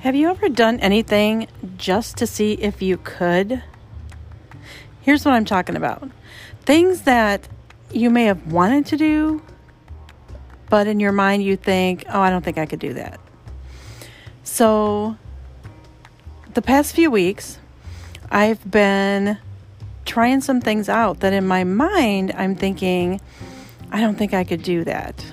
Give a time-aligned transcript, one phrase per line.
[0.00, 3.62] Have you ever done anything just to see if you could?
[5.02, 6.10] Here's what I'm talking about
[6.62, 7.46] things that
[7.92, 9.42] you may have wanted to do,
[10.70, 13.20] but in your mind you think, oh, I don't think I could do that.
[14.42, 15.18] So,
[16.54, 17.58] the past few weeks,
[18.30, 19.36] I've been
[20.06, 23.20] trying some things out that in my mind I'm thinking,
[23.92, 25.26] I don't think I could do that,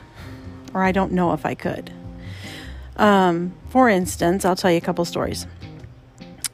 [0.73, 1.93] or I don't know if I could.
[2.97, 5.47] Um, for instance, I'll tell you a couple stories.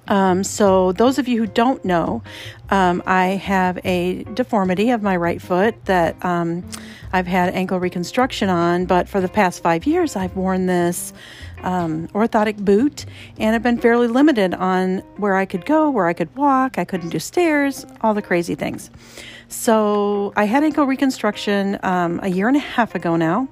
[0.07, 2.21] Um, so, those of you who don't know,
[2.69, 6.67] um, I have a deformity of my right foot that um,
[7.13, 11.13] I've had ankle reconstruction on, but for the past five years, I've worn this
[11.61, 13.05] um, orthotic boot
[13.37, 16.77] and I've been fairly limited on where I could go, where I could walk.
[16.77, 18.91] I couldn't do stairs, all the crazy things.
[19.53, 23.47] So I had ankle reconstruction um, a year and a half ago now,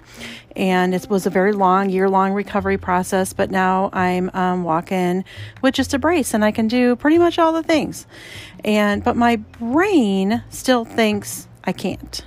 [0.55, 3.33] and it was a very long, year long recovery process.
[3.33, 5.23] But now I'm um, walking
[5.61, 8.07] with just a brace, and I can do pretty much all the things.
[8.65, 12.25] And but my brain still thinks I can't.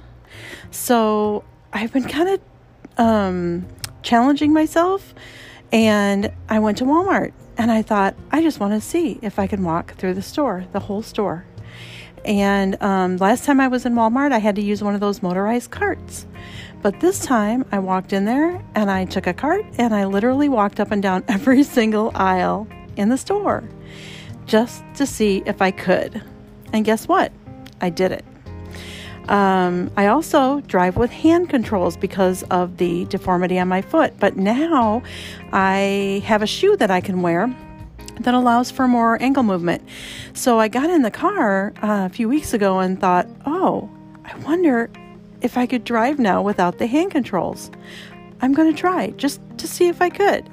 [0.70, 2.40] So I've been kind of
[2.96, 3.66] um,
[4.02, 5.14] challenging myself,
[5.72, 9.46] and I went to Walmart and I thought I just want to see if I
[9.46, 11.44] can walk through the store, the whole store.
[12.24, 15.22] And um, last time I was in Walmart, I had to use one of those
[15.22, 16.26] motorized carts.
[16.82, 20.48] But this time I walked in there and I took a cart and I literally
[20.48, 23.64] walked up and down every single aisle in the store
[24.46, 26.22] just to see if I could.
[26.72, 27.32] And guess what?
[27.80, 28.24] I did it.
[29.28, 34.36] Um, I also drive with hand controls because of the deformity on my foot, but
[34.36, 35.02] now
[35.52, 37.54] I have a shoe that I can wear
[38.20, 39.82] that allows for more ankle movement.
[40.32, 43.90] So I got in the car uh, a few weeks ago and thought, oh,
[44.24, 44.90] I wonder
[45.40, 47.70] if I could drive now without the hand controls.
[48.40, 50.48] I'm going to try just to see if I could.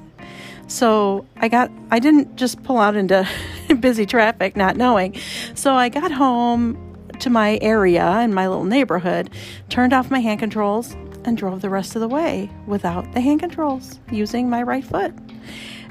[0.66, 3.28] So I got, I didn't just pull out into
[3.80, 5.16] busy traffic not knowing.
[5.54, 6.78] So I got home
[7.20, 9.30] to my area in my little neighborhood,
[9.68, 13.40] turned off my hand controls, and drove the rest of the way without the hand
[13.40, 15.14] controls using my right foot.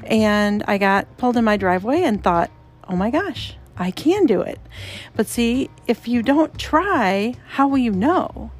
[0.04, 2.50] And I got pulled in my driveway and thought,
[2.88, 4.60] oh my gosh, I can do it.
[5.14, 8.50] But see, if you don't try, how will you know?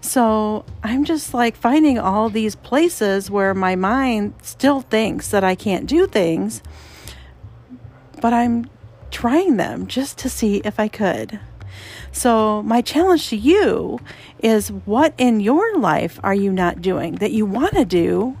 [0.00, 5.54] So I'm just like finding all these places where my mind still thinks that I
[5.54, 6.62] can't do things,
[8.20, 8.68] but I'm
[9.10, 11.40] trying them just to see if I could.
[12.12, 14.00] So, my challenge to you
[14.40, 18.36] is what in your life are you not doing that you want to do,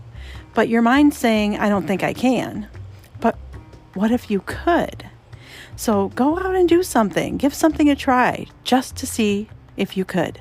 [0.54, 2.68] but your mind's saying, I don't think I can.
[3.20, 3.36] But
[3.94, 5.08] what if you could?
[5.76, 10.04] So go out and do something, give something a try just to see if you
[10.04, 10.40] could.